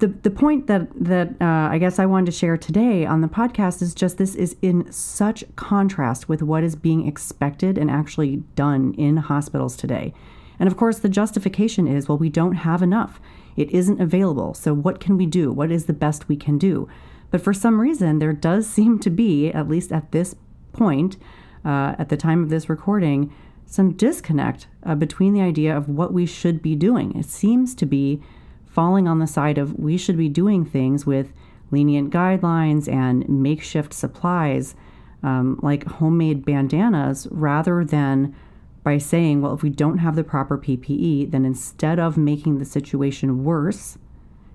The, 0.00 0.08
the 0.08 0.30
point 0.30 0.66
that, 0.66 0.88
that 0.94 1.28
uh, 1.42 1.68
I 1.70 1.76
guess 1.76 1.98
I 1.98 2.06
wanted 2.06 2.26
to 2.26 2.32
share 2.32 2.56
today 2.56 3.04
on 3.04 3.20
the 3.20 3.28
podcast 3.28 3.82
is 3.82 3.94
just 3.94 4.16
this 4.16 4.34
is 4.34 4.56
in 4.62 4.90
such 4.90 5.44
contrast 5.56 6.26
with 6.26 6.42
what 6.42 6.64
is 6.64 6.74
being 6.74 7.06
expected 7.06 7.76
and 7.76 7.90
actually 7.90 8.38
done 8.56 8.94
in 8.94 9.18
hospitals 9.18 9.76
today. 9.76 10.14
And 10.58 10.66
of 10.66 10.78
course, 10.78 10.98
the 10.98 11.10
justification 11.10 11.86
is 11.86 12.08
well, 12.08 12.16
we 12.16 12.30
don't 12.30 12.54
have 12.54 12.82
enough. 12.82 13.20
It 13.56 13.70
isn't 13.72 14.00
available. 14.00 14.54
So, 14.54 14.72
what 14.72 15.00
can 15.00 15.18
we 15.18 15.26
do? 15.26 15.52
What 15.52 15.70
is 15.70 15.84
the 15.84 15.92
best 15.92 16.28
we 16.28 16.36
can 16.36 16.56
do? 16.56 16.88
But 17.30 17.42
for 17.42 17.52
some 17.52 17.78
reason, 17.78 18.20
there 18.20 18.32
does 18.32 18.66
seem 18.70 18.98
to 19.00 19.10
be, 19.10 19.50
at 19.50 19.68
least 19.68 19.92
at 19.92 20.12
this 20.12 20.34
point, 20.72 21.18
uh, 21.62 21.94
at 21.98 22.08
the 22.08 22.16
time 22.16 22.42
of 22.42 22.48
this 22.48 22.70
recording, 22.70 23.34
some 23.66 23.92
disconnect 23.92 24.66
uh, 24.82 24.94
between 24.94 25.34
the 25.34 25.42
idea 25.42 25.76
of 25.76 25.90
what 25.90 26.14
we 26.14 26.24
should 26.24 26.62
be 26.62 26.74
doing. 26.74 27.14
It 27.16 27.26
seems 27.26 27.74
to 27.74 27.84
be 27.84 28.22
falling 28.70 29.08
on 29.08 29.18
the 29.18 29.26
side 29.26 29.58
of 29.58 29.78
we 29.78 29.96
should 29.96 30.16
be 30.16 30.28
doing 30.28 30.64
things 30.64 31.04
with 31.04 31.32
lenient 31.70 32.12
guidelines 32.12 32.90
and 32.90 33.28
makeshift 33.28 33.92
supplies 33.92 34.74
um, 35.22 35.58
like 35.62 35.84
homemade 35.86 36.44
bandanas 36.44 37.28
rather 37.30 37.84
than 37.84 38.34
by 38.82 38.96
saying, 38.96 39.42
well, 39.42 39.52
if 39.52 39.62
we 39.62 39.70
don't 39.70 39.98
have 39.98 40.16
the 40.16 40.24
proper 40.24 40.56
PPE, 40.56 41.30
then 41.30 41.44
instead 41.44 41.98
of 41.98 42.16
making 42.16 42.58
the 42.58 42.64
situation 42.64 43.44
worse, 43.44 43.98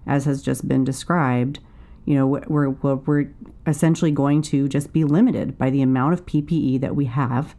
as 0.07 0.25
has 0.25 0.41
just 0.41 0.67
been 0.67 0.83
described, 0.83 1.59
you 2.05 2.15
know, 2.15 2.25
we're, 2.25 2.69
we're, 2.69 2.95
we're 2.95 3.33
essentially 3.67 4.11
going 4.11 4.41
to 4.41 4.67
just 4.67 4.93
be 4.93 5.03
limited 5.03 5.57
by 5.57 5.69
the 5.69 5.81
amount 5.81 6.13
of 6.13 6.25
PPE 6.25 6.81
that 6.81 6.95
we 6.95 7.05
have, 7.05 7.55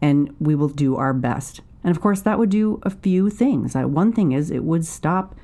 and 0.00 0.34
we 0.38 0.54
will 0.54 0.68
do 0.68 0.96
our 0.96 1.14
best. 1.14 1.60
And 1.84 1.90
of 1.90 2.02
course, 2.02 2.20
that 2.20 2.38
would 2.38 2.50
do 2.50 2.80
a 2.82 2.90
few 2.90 3.30
things. 3.30 3.74
Uh, 3.74 3.82
one 3.82 4.12
thing 4.12 4.32
is 4.32 4.50
it 4.50 4.64
would 4.64 4.86
stop 4.86 5.34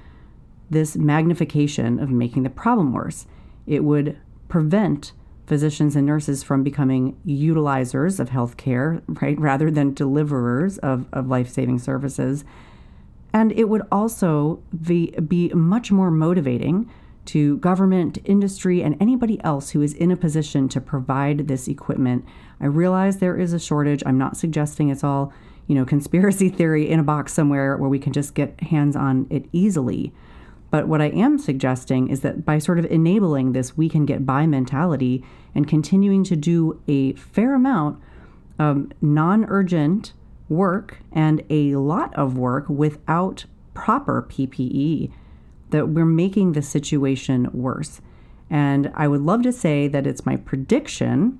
this 0.70 0.96
magnification 0.96 1.98
of 1.98 2.10
making 2.10 2.42
the 2.42 2.50
problem 2.50 2.92
worse. 2.92 3.26
It 3.66 3.84
would 3.84 4.18
prevent 4.48 5.12
physicians 5.46 5.96
and 5.96 6.06
nurses 6.06 6.42
from 6.42 6.62
becoming 6.62 7.18
utilizers 7.26 8.20
of 8.20 8.30
healthcare, 8.30 9.02
right, 9.22 9.38
rather 9.40 9.70
than 9.70 9.94
deliverers 9.94 10.78
of, 10.78 11.06
of 11.12 11.26
life 11.28 11.48
saving 11.48 11.78
services. 11.78 12.44
And 13.32 13.52
it 13.52 13.68
would 13.68 13.82
also 13.90 14.62
be, 14.82 15.10
be 15.26 15.48
much 15.50 15.90
more 15.90 16.10
motivating 16.10 16.90
to 17.26 17.58
government, 17.58 18.18
industry, 18.24 18.82
and 18.82 18.96
anybody 19.00 19.38
else 19.44 19.70
who 19.70 19.82
is 19.82 19.92
in 19.92 20.10
a 20.10 20.16
position 20.16 20.66
to 20.66 20.80
provide 20.80 21.46
this 21.46 21.68
equipment. 21.68 22.24
I 22.58 22.66
realize 22.66 23.18
there 23.18 23.36
is 23.36 23.52
a 23.52 23.58
shortage. 23.58 24.02
I'm 24.06 24.16
not 24.16 24.36
suggesting 24.36 24.88
it's 24.88 25.04
all, 25.04 25.32
you 25.66 25.74
know, 25.74 25.84
conspiracy 25.84 26.48
theory 26.58 26.88
in 26.88 26.98
a 26.98 27.02
box 27.02 27.34
somewhere 27.34 27.76
where 27.76 27.90
we 27.90 27.98
can 27.98 28.14
just 28.14 28.34
get 28.34 28.58
hands 28.62 28.96
on 28.96 29.26
it 29.28 29.44
easily. 29.52 30.14
But 30.70 30.86
what 30.86 31.00
I 31.00 31.06
am 31.06 31.38
suggesting 31.38 32.08
is 32.08 32.20
that 32.20 32.44
by 32.44 32.58
sort 32.58 32.78
of 32.78 32.84
enabling 32.86 33.52
this 33.52 33.76
we 33.76 33.88
can 33.88 34.04
get 34.04 34.26
by 34.26 34.46
mentality 34.46 35.24
and 35.54 35.66
continuing 35.66 36.24
to 36.24 36.36
do 36.36 36.80
a 36.86 37.14
fair 37.14 37.54
amount 37.54 38.00
of 38.58 38.86
non 39.00 39.46
urgent 39.48 40.12
work 40.48 40.98
and 41.12 41.42
a 41.50 41.76
lot 41.76 42.14
of 42.14 42.36
work 42.36 42.68
without 42.68 43.44
proper 43.74 44.26
PPE, 44.28 45.10
that 45.70 45.88
we're 45.88 46.04
making 46.04 46.52
the 46.52 46.62
situation 46.62 47.48
worse. 47.52 48.00
And 48.50 48.90
I 48.94 49.08
would 49.08 49.20
love 49.20 49.42
to 49.42 49.52
say 49.52 49.88
that 49.88 50.06
it's 50.06 50.24
my 50.24 50.36
prediction 50.36 51.38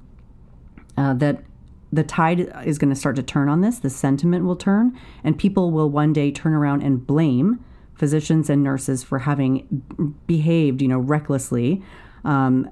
uh, 0.97 1.14
that 1.14 1.42
the 1.90 2.04
tide 2.04 2.52
is 2.66 2.76
going 2.76 2.90
to 2.90 2.99
start 2.99 3.16
to 3.16 3.23
turn 3.23 3.49
on 3.49 3.62
this, 3.62 3.78
the 3.78 3.88
sentiment 3.88 4.44
will 4.44 4.56
turn, 4.56 4.99
and 5.25 5.38
people 5.38 5.70
will 5.70 5.88
one 5.88 6.12
day 6.12 6.30
turn 6.30 6.52
around 6.52 6.82
and 6.82 7.06
blame 7.06 7.64
physicians 7.98 8.48
and 8.48 8.62
nurses 8.62 9.02
for 9.02 9.18
having 9.18 9.82
behaved, 10.26 10.80
you 10.80 10.88
know, 10.88 10.98
recklessly. 10.98 11.82
Um, 12.24 12.70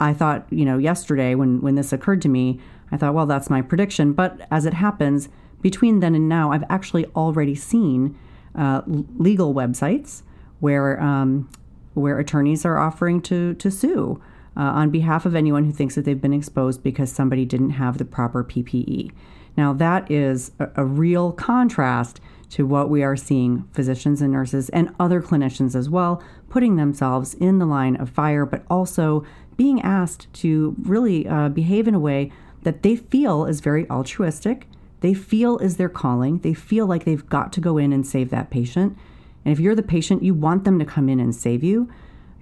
I 0.00 0.14
thought, 0.14 0.46
you 0.50 0.64
know, 0.64 0.78
yesterday 0.78 1.34
when 1.34 1.60
when 1.60 1.76
this 1.76 1.92
occurred 1.92 2.22
to 2.22 2.28
me, 2.28 2.58
I 2.90 2.96
thought, 2.96 3.14
well, 3.14 3.26
that's 3.26 3.50
my 3.50 3.62
prediction. 3.62 4.14
But 4.14 4.46
as 4.50 4.66
it 4.66 4.74
happens, 4.74 5.28
between 5.60 6.00
then 6.00 6.14
and 6.14 6.28
now, 6.28 6.50
I've 6.52 6.64
actually 6.68 7.06
already 7.14 7.54
seen 7.54 8.18
uh, 8.56 8.82
legal 8.86 9.54
websites 9.54 10.22
where 10.60 11.00
um, 11.00 11.48
where 11.94 12.18
attorneys 12.18 12.64
are 12.64 12.78
offering 12.78 13.20
to 13.22 13.54
to 13.54 13.70
sue. 13.70 14.20
Uh, 14.54 14.60
on 14.60 14.90
behalf 14.90 15.24
of 15.24 15.34
anyone 15.34 15.64
who 15.64 15.72
thinks 15.72 15.94
that 15.94 16.04
they've 16.04 16.20
been 16.20 16.34
exposed 16.34 16.82
because 16.82 17.10
somebody 17.10 17.46
didn't 17.46 17.70
have 17.70 17.96
the 17.96 18.04
proper 18.04 18.44
PPE. 18.44 19.10
Now, 19.56 19.72
that 19.72 20.10
is 20.10 20.52
a, 20.58 20.68
a 20.76 20.84
real 20.84 21.32
contrast 21.32 22.20
to 22.52 22.66
what 22.66 22.90
we 22.90 23.02
are 23.02 23.16
seeing 23.16 23.66
physicians 23.72 24.20
and 24.20 24.30
nurses 24.30 24.68
and 24.70 24.94
other 25.00 25.22
clinicians 25.22 25.74
as 25.74 25.88
well 25.88 26.22
putting 26.50 26.76
themselves 26.76 27.32
in 27.34 27.58
the 27.58 27.64
line 27.64 27.96
of 27.96 28.10
fire, 28.10 28.44
but 28.44 28.62
also 28.68 29.24
being 29.56 29.80
asked 29.80 30.30
to 30.34 30.76
really 30.82 31.26
uh, 31.26 31.48
behave 31.48 31.88
in 31.88 31.94
a 31.94 31.98
way 31.98 32.30
that 32.62 32.82
they 32.82 32.94
feel 32.94 33.46
is 33.46 33.60
very 33.60 33.88
altruistic. 33.88 34.68
They 35.00 35.14
feel 35.14 35.56
is 35.58 35.78
their 35.78 35.88
calling. 35.88 36.40
They 36.40 36.52
feel 36.52 36.86
like 36.86 37.04
they've 37.04 37.26
got 37.28 37.54
to 37.54 37.60
go 37.60 37.78
in 37.78 37.90
and 37.90 38.06
save 38.06 38.28
that 38.30 38.50
patient. 38.50 38.98
And 39.44 39.52
if 39.52 39.58
you're 39.58 39.74
the 39.74 39.82
patient, 39.82 40.22
you 40.22 40.34
want 40.34 40.64
them 40.64 40.78
to 40.78 40.84
come 40.84 41.08
in 41.08 41.20
and 41.20 41.34
save 41.34 41.64
you. 41.64 41.90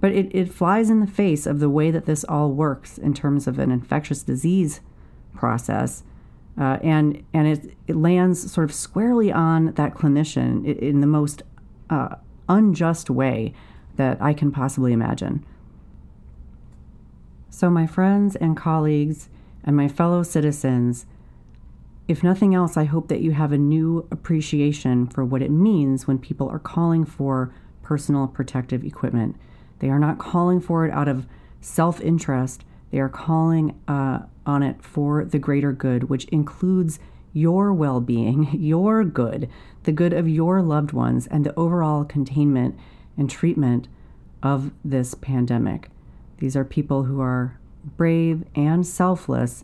But 0.01 0.11
it, 0.11 0.35
it 0.35 0.53
flies 0.53 0.89
in 0.89 0.99
the 0.99 1.07
face 1.07 1.45
of 1.45 1.59
the 1.59 1.69
way 1.69 1.89
that 1.89 2.05
this 2.05 2.25
all 2.25 2.51
works 2.51 2.97
in 2.97 3.13
terms 3.13 3.47
of 3.47 3.59
an 3.59 3.71
infectious 3.71 4.23
disease 4.23 4.81
process 5.33 6.03
uh, 6.57 6.77
and 6.83 7.23
and 7.33 7.47
it, 7.47 7.73
it 7.87 7.95
lands 7.95 8.51
sort 8.51 8.65
of 8.65 8.73
squarely 8.73 9.31
on 9.31 9.73
that 9.73 9.93
clinician 9.93 10.65
in 10.79 11.01
the 11.01 11.07
most 11.07 11.43
uh, 11.89 12.15
unjust 12.49 13.09
way 13.09 13.53
that 13.95 14.21
I 14.21 14.33
can 14.33 14.51
possibly 14.51 14.93
imagine. 14.93 15.45
So, 17.49 17.69
my 17.69 17.85
friends 17.85 18.35
and 18.35 18.57
colleagues 18.57 19.29
and 19.63 19.75
my 19.75 19.87
fellow 19.87 20.23
citizens, 20.23 21.05
if 22.07 22.23
nothing 22.23 22.55
else, 22.55 22.77
I 22.77 22.85
hope 22.85 23.07
that 23.09 23.21
you 23.21 23.31
have 23.31 23.51
a 23.51 23.57
new 23.57 24.07
appreciation 24.09 25.07
for 25.07 25.23
what 25.23 25.41
it 25.41 25.51
means 25.51 26.07
when 26.07 26.17
people 26.17 26.49
are 26.49 26.59
calling 26.59 27.05
for 27.05 27.53
personal 27.83 28.27
protective 28.27 28.83
equipment. 28.83 29.35
They 29.79 29.89
are 29.89 29.99
not 29.99 30.17
calling 30.17 30.59
for 30.59 30.85
it 30.85 30.91
out 30.91 31.07
of 31.07 31.27
self 31.59 32.01
interest, 32.01 32.63
they 32.91 32.99
are 32.99 33.09
calling 33.09 33.79
uh, 33.87 34.19
on 34.45 34.63
it 34.63 34.83
for 34.83 35.25
the 35.25 35.39
greater 35.39 35.71
good, 35.71 36.09
which 36.09 36.25
includes 36.25 36.99
your 37.33 37.73
well 37.73 38.01
being, 38.01 38.49
your 38.53 39.03
good, 39.03 39.49
the 39.83 39.91
good 39.91 40.13
of 40.13 40.27
your 40.29 40.61
loved 40.61 40.91
ones, 40.91 41.27
and 41.27 41.45
the 41.45 41.57
overall 41.57 42.03
containment 42.03 42.77
and 43.17 43.29
treatment 43.29 43.87
of 44.43 44.71
this 44.83 45.13
pandemic. 45.13 45.89
These 46.39 46.55
are 46.55 46.65
people 46.65 47.03
who 47.03 47.21
are 47.21 47.59
brave 47.97 48.43
and 48.55 48.85
selfless 48.85 49.63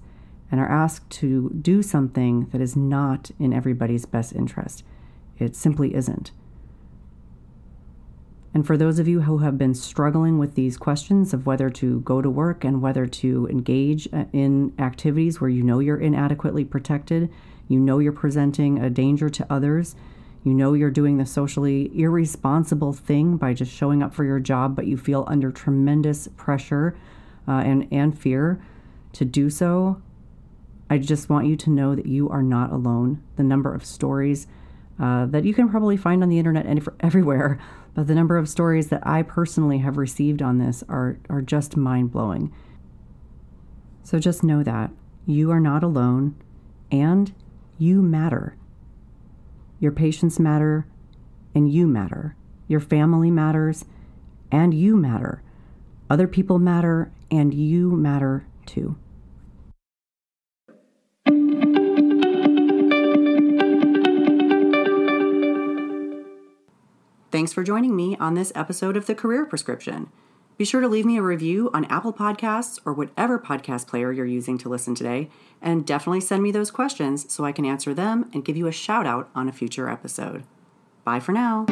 and 0.52 0.60
are 0.62 0.70
asked 0.70 1.10
to 1.10 1.50
do 1.62 1.82
something 1.82 2.48
that 2.52 2.62
is 2.62 2.76
not 2.76 3.32
in 3.40 3.54
everybody's 3.54 4.06
best 4.06 4.34
interest. 4.34 4.84
It 5.38 5.56
simply 5.56 5.94
isn't. 5.94 6.32
And 8.58 8.66
for 8.66 8.76
those 8.76 8.98
of 8.98 9.08
you 9.08 9.22
who 9.22 9.38
have 9.38 9.56
been 9.56 9.76
struggling 9.76 10.40
with 10.40 10.56
these 10.56 10.78
questions 10.78 11.32
of 11.32 11.46
whether 11.46 11.70
to 11.70 12.00
go 12.00 12.24
to 12.24 12.30
work 12.32 12.64
and 12.64 12.82
whether 12.82 13.06
to 13.06 13.48
engage 13.52 14.12
uh, 14.12 14.26
in 14.34 14.74
activities 14.80 15.40
where 15.40 15.48
you 15.52 15.62
know 15.62 15.78
you're 15.78 16.00
inadequately 16.00 16.66
protected, 16.66 17.32
you 17.68 17.80
know 17.80 18.00
you're 18.00 18.12
presenting 18.12 18.80
a 18.80 18.90
danger 18.90 19.30
to 19.30 19.46
others, 19.48 19.96
you 20.44 20.56
know 20.56 20.74
you're 20.74 20.90
doing 20.90 21.18
the 21.18 21.26
socially 21.28 21.92
irresponsible 21.94 22.94
thing 22.94 23.38
by 23.38 23.54
just 23.54 23.72
showing 23.72 24.02
up 24.02 24.12
for 24.12 24.24
your 24.24 24.40
job, 24.40 24.76
but 24.76 24.88
you 24.88 24.98
feel 24.98 25.24
under 25.28 25.52
tremendous 25.52 26.28
pressure 26.30 26.98
uh, 27.48 27.62
and, 27.64 27.88
and 27.92 28.18
fear 28.18 28.60
to 29.14 29.24
do 29.24 29.52
so, 29.52 30.02
I 30.90 30.98
just 30.98 31.30
want 31.30 31.46
you 31.46 31.56
to 31.58 31.70
know 31.70 31.94
that 31.94 32.08
you 32.08 32.28
are 32.30 32.42
not 32.42 32.72
alone. 32.72 33.22
The 33.36 33.44
number 33.44 33.76
of 33.76 33.86
stories 33.86 34.48
uh, 35.00 35.28
that 35.28 35.46
you 35.46 35.54
can 35.54 35.70
probably 35.70 35.96
find 35.96 36.24
on 36.24 36.30
the 36.30 36.40
internet 36.40 36.66
and 36.66 36.90
everywhere 37.02 37.60
but 37.98 38.06
the 38.06 38.14
number 38.14 38.38
of 38.38 38.48
stories 38.48 38.90
that 38.90 39.02
I 39.08 39.24
personally 39.24 39.80
have 39.80 39.98
received 39.98 40.44
on 40.44 40.60
this 40.60 40.84
are, 40.88 41.18
are 41.32 41.42
just 41.42 41.76
mind 41.76 42.12
blowing. 42.12 42.54
So 44.04 44.20
just 44.20 44.44
know 44.44 44.62
that 44.62 44.92
you 45.26 45.50
are 45.50 45.60
not 45.60 45.82
alone 45.82 46.36
and 46.92 47.34
you 47.80 48.04
matter. 48.04 48.56
Your 49.80 49.92
patients 49.92 50.40
matter 50.40 50.86
and 51.56 51.74
you 51.74 51.88
matter. 51.88 52.36
Your 52.68 52.82
family 52.82 53.32
matters 53.32 53.84
and 54.52 54.76
you 54.76 54.96
matter. 54.96 55.42
Other 56.08 56.28
people 56.28 56.60
matter 56.60 57.12
and 57.32 57.52
you 57.52 57.90
matter 57.90 58.46
too. 58.68 58.96
Thanks 67.30 67.52
for 67.52 67.62
joining 67.62 67.94
me 67.94 68.16
on 68.22 68.36
this 68.36 68.54
episode 68.56 68.96
of 68.96 69.06
The 69.06 69.14
Career 69.14 69.46
Prescription. 69.46 70.10
Be 70.58 70.64
sure 70.64 70.80
to 70.80 70.88
leave 70.88 71.06
me 71.06 71.18
a 71.18 71.22
review 71.22 71.70
on 71.74 71.84
Apple 71.86 72.14
Podcasts 72.14 72.80
or 72.86 72.94
whatever 72.94 73.38
podcast 73.38 73.86
player 73.86 74.14
you're 74.14 74.26
using 74.26 74.58
to 74.60 74.70
listen 74.70 74.96
today, 74.96 75.30
and 75.62 75.86
definitely 75.86 76.22
send 76.22 76.42
me 76.42 76.52
those 76.52 76.72
questions 76.72 77.32
so 77.32 77.44
I 77.44 77.52
can 77.52 77.66
answer 77.66 77.94
them 77.94 78.30
and 78.34 78.46
give 78.46 78.56
you 78.56 78.68
a 78.68 78.72
shout 78.72 79.06
out 79.06 79.30
on 79.36 79.50
a 79.50 79.54
future 79.54 79.90
episode. 79.90 80.46
Bye 81.04 81.20
for 81.20 81.34
now. 81.34 81.66